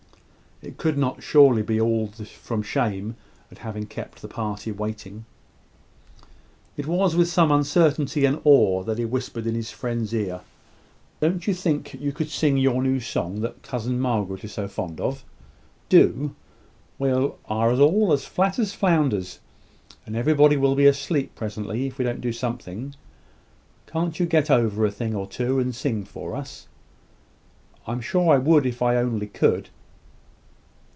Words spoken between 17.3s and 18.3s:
all as